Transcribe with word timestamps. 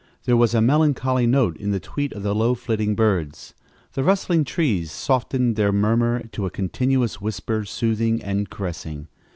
There 0.23 0.35
was 0.35 0.55
a 0.55 0.61
melancholy 0.63 1.27
note 1.27 1.55
in 1.57 1.69
the 1.69 1.79
tweet 1.79 2.11
of 2.13 2.23
the 2.23 2.33
low 2.33 2.55
flitting 2.55 2.95
birds. 2.95 3.53
The 3.93 4.03
rustling 4.03 4.43
trees 4.45 4.91
softened 4.91 5.57
their 5.57 5.71
murmur 5.71 6.23
to 6.31 6.47
a 6.47 6.49
continuous 6.49 7.21
whisper, 7.21 7.65
soothing 7.65 8.19
and 8.23 8.49
caressing. 8.49 9.09